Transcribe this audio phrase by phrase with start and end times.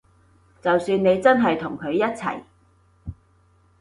[0.63, 2.41] 就算你真係同佢一齊